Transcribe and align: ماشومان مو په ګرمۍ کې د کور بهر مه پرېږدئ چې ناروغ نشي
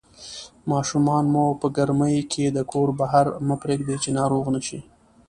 ماشومان 0.71 1.23
مو 1.33 1.45
په 1.61 1.67
ګرمۍ 1.77 2.17
کې 2.31 2.45
د 2.51 2.59
کور 2.71 2.89
بهر 2.99 3.25
مه 3.47 3.55
پرېږدئ 3.63 3.97
چې 4.03 4.09
ناروغ 4.19 4.45
نشي 4.55 4.79